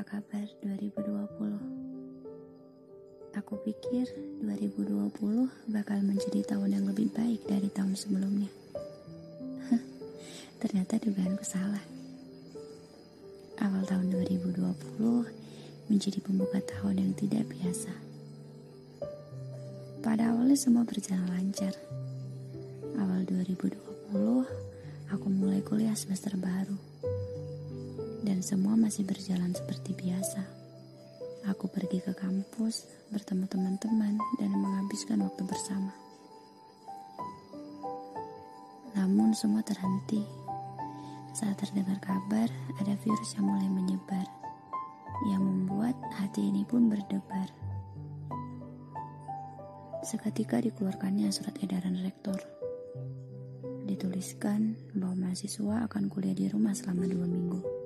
[0.00, 3.36] apa kabar 2020?
[3.36, 4.08] Aku pikir
[4.40, 5.12] 2020
[5.68, 8.48] bakal menjadi tahun yang lebih baik dari tahun sebelumnya.
[10.64, 11.84] Ternyata dugaanku salah.
[13.60, 17.92] Awal tahun 2020 menjadi pembuka tahun yang tidak biasa.
[20.00, 21.76] Pada awalnya semua berjalan lancar.
[22.96, 26.89] Awal 2020, aku mulai kuliah semester baru
[28.20, 30.44] dan semua masih berjalan seperti biasa.
[31.48, 35.96] Aku pergi ke kampus, bertemu teman-teman, dan menghabiskan waktu bersama.
[38.92, 40.20] Namun semua terhenti
[41.32, 42.50] saat terdengar kabar
[42.82, 44.26] ada virus yang mulai menyebar,
[45.32, 47.48] yang membuat hati ini pun berdebar.
[50.04, 52.36] Seketika dikeluarkannya surat edaran rektor.
[53.88, 57.79] Dituliskan bahwa mahasiswa akan kuliah di rumah selama dua minggu.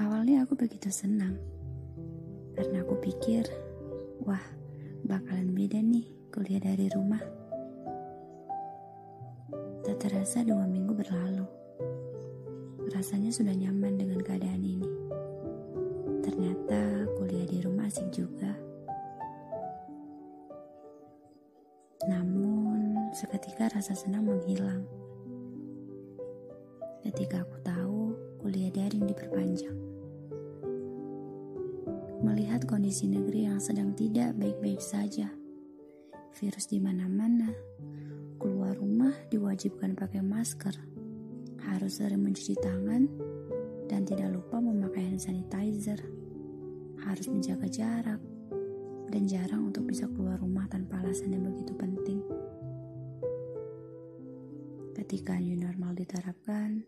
[0.00, 1.36] Awalnya aku begitu senang
[2.56, 3.44] karena aku pikir,
[4.24, 4.40] wah,
[5.04, 7.20] bakalan beda nih kuliah dari rumah.
[9.84, 11.44] Tak terasa dua minggu berlalu.
[12.96, 14.88] Rasanya sudah nyaman dengan keadaan ini.
[16.24, 18.56] Ternyata kuliah di rumah asik juga.
[22.08, 24.80] Namun, seketika rasa senang menghilang.
[27.04, 28.00] Ketika aku tahu
[28.40, 29.89] kuliah daring diperpanjang
[32.20, 35.32] melihat kondisi negeri yang sedang tidak baik-baik saja.
[36.36, 37.48] Virus di mana-mana.
[38.36, 40.76] Keluar rumah diwajibkan pakai masker.
[41.64, 43.08] Harus sering mencuci tangan
[43.88, 46.00] dan tidak lupa memakai hand sanitizer.
[47.00, 48.20] Harus menjaga jarak
[49.08, 52.20] dan jarang untuk bisa keluar rumah tanpa alasan yang begitu penting.
[54.92, 56.84] Ketika new normal diterapkan,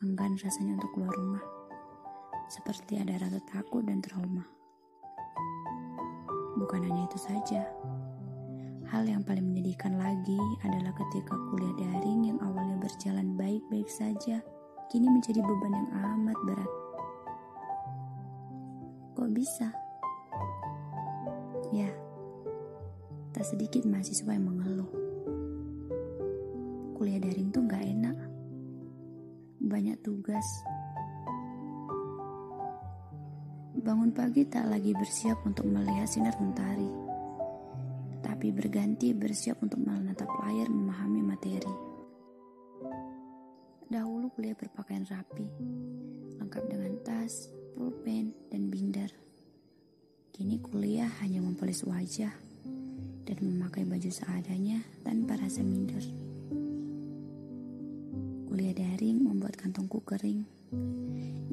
[0.00, 1.44] enggan rasanya untuk keluar rumah.
[2.48, 4.57] Seperti ada rasa takut dan trauma.
[6.58, 7.62] Bukan hanya itu saja.
[8.88, 14.42] Hal yang paling menyedihkan lagi adalah ketika kuliah daring yang awalnya berjalan baik-baik saja,
[14.90, 16.72] kini menjadi beban yang amat berat.
[19.14, 19.68] Kok bisa?
[21.68, 21.92] Ya,
[23.36, 24.88] tak sedikit mahasiswa yang mengeluh.
[26.96, 28.16] Kuliah daring tuh gak enak.
[29.62, 30.48] Banyak tugas,
[33.88, 36.92] Bangun pagi tak lagi bersiap untuk melihat sinar mentari,
[38.20, 41.72] tapi berganti bersiap untuk menatap layar memahami materi.
[43.88, 45.48] Dahulu kuliah berpakaian rapi,
[46.36, 49.08] lengkap dengan tas, pulpen, dan binder.
[50.36, 52.36] Kini kuliah hanya mempolis wajah
[53.24, 56.04] dan memakai baju seadanya tanpa rasa minder.
[58.52, 60.44] Kuliah daring membuat kantongku kering.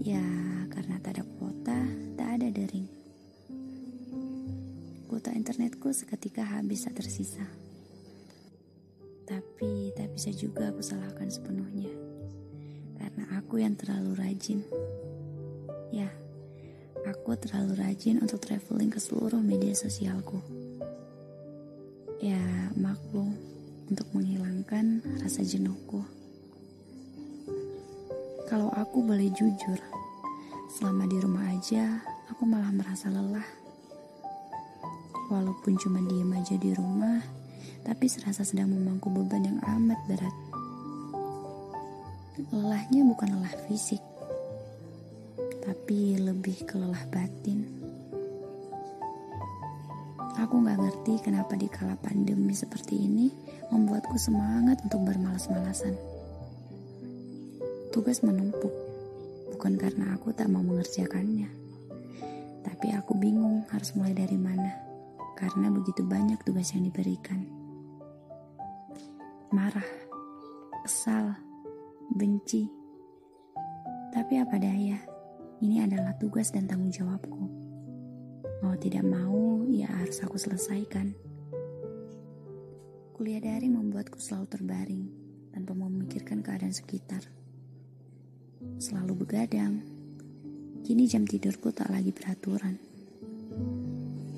[0.04, 0.20] Ya,
[0.68, 1.80] karena tak ada kuota,
[5.56, 7.48] internetku seketika habis tak tersisa.
[9.24, 11.88] Tapi tak bisa juga aku salahkan sepenuhnya.
[13.00, 14.68] Karena aku yang terlalu rajin.
[15.96, 16.12] Ya,
[17.08, 20.44] aku terlalu rajin untuk traveling ke seluruh media sosialku.
[22.20, 22.44] Ya,
[22.76, 23.32] maklum
[23.88, 26.04] untuk menghilangkan rasa jenuhku.
[28.52, 29.80] Kalau aku boleh jujur,
[30.68, 33.65] selama di rumah aja aku malah merasa lelah.
[35.26, 37.18] Walaupun cuma diem aja di rumah,
[37.82, 40.36] tapi serasa sedang memangku beban yang amat berat.
[42.54, 44.02] Lelahnya bukan lelah fisik,
[45.66, 47.66] tapi lebih ke lelah batin.
[50.36, 53.32] Aku gak ngerti kenapa di kala pandemi seperti ini
[53.74, 55.96] membuatku semangat untuk bermalas-malasan.
[57.90, 58.74] Tugas menumpuk,
[59.56, 61.66] bukan karena aku tak mau mengerjakannya
[62.86, 64.74] tapi aku bingung harus mulai dari mana,
[65.36, 67.46] karena begitu banyak tugas yang diberikan.
[69.52, 69.86] Marah,
[70.84, 71.36] kesal,
[72.16, 72.72] benci.
[74.16, 75.00] Tapi apa daya,
[75.60, 77.44] ini adalah tugas dan tanggung jawabku.
[78.64, 81.12] Mau tidak mau, ya harus aku selesaikan.
[83.16, 85.06] Kuliah daring membuatku selalu terbaring
[85.52, 87.24] tanpa memikirkan keadaan sekitar.
[88.80, 89.84] Selalu begadang,
[90.86, 92.78] Kini jam tidurku tak lagi beraturan.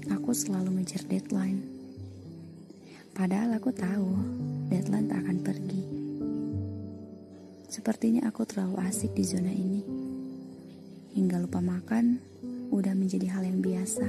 [0.08, 1.60] Aku selalu ngejar deadline.
[3.12, 4.16] Padahal aku tahu
[4.72, 5.84] deadline tak akan pergi.
[7.68, 9.84] Sepertinya aku terlalu asik di zona ini.
[11.12, 12.24] Hingga lupa makan
[12.72, 14.08] udah menjadi hal yang biasa.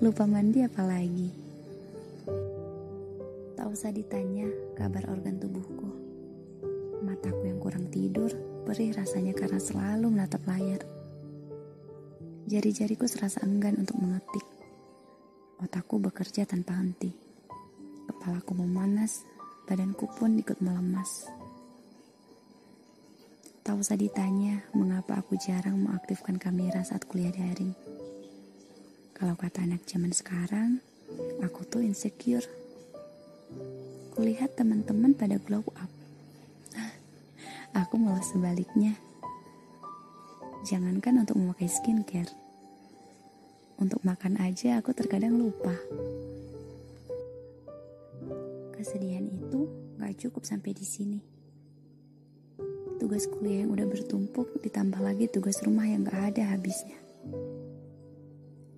[0.00, 1.28] Lupa mandi apalagi.
[3.52, 4.48] Tak usah ditanya
[4.80, 5.88] kabar organ tubuhku.
[7.04, 8.32] Mataku yang kurang tidur
[8.64, 10.95] perih rasanya karena selalu menatap layar.
[12.46, 14.46] Jari-jariku serasa enggan untuk mengetik.
[15.58, 17.10] Otakku bekerja tanpa henti.
[18.06, 19.26] Kepalaku memanas,
[19.66, 21.26] badanku pun ikut melemas.
[23.66, 27.74] Tak usah ditanya mengapa aku jarang mengaktifkan kamera saat kuliah daring.
[29.10, 30.78] Kalau kata anak zaman sekarang,
[31.42, 32.46] aku tuh insecure.
[34.14, 35.90] Kulihat teman-teman pada glow up.
[37.82, 39.05] Aku malah sebaliknya.
[40.66, 42.26] Jangankan untuk memakai skincare.
[43.78, 45.70] Untuk makan aja aku terkadang lupa.
[48.74, 51.22] Kesedihan itu gak cukup sampai di sini.
[52.98, 56.98] Tugas kuliah yang udah bertumpuk ditambah lagi tugas rumah yang gak ada habisnya.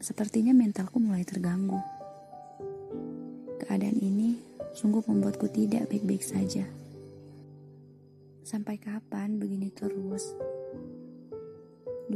[0.04, 1.80] Sepertinya mentalku mulai terganggu.
[3.64, 4.36] Keadaan ini
[4.76, 6.68] sungguh membuatku tidak baik-baik saja.
[8.44, 10.36] Sampai kapan begini terus?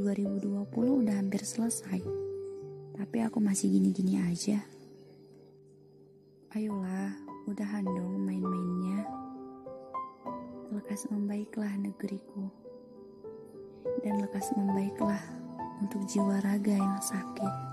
[0.03, 0.67] 2020
[1.07, 2.03] udah hampir selesai,
[2.99, 4.59] tapi aku masih gini-gini aja.
[6.59, 7.15] Ayolah,
[7.47, 9.07] udahan dong main-mainnya.
[10.75, 12.51] Lekas membaiklah negeriku.
[14.03, 15.23] Dan lekas membaiklah
[15.79, 17.72] untuk jiwa raga yang sakit.